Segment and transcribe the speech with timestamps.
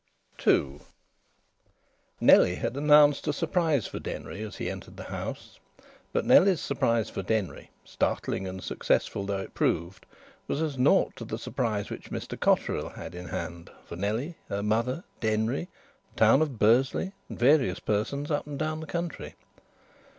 [0.47, 0.79] II
[2.19, 5.59] Nellie had announced a surprise for Denry as he entered the house,
[6.11, 10.07] but Nellie's surprise for Denry, startling and successful though it proved,
[10.47, 14.63] was as naught to the surprise which Mr Cotterill had in hand for Nellie, her
[14.63, 15.67] mother, Denry,
[16.15, 19.35] the town of Bursley, and various persons up and down the country.